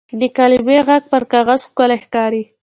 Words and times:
د 0.19 0.21
قلمي 0.37 0.77
ږغ 0.87 1.03
پر 1.11 1.23
کاغذ 1.31 1.61
ښکلی 1.69 1.97
ښکاري. 2.03 2.43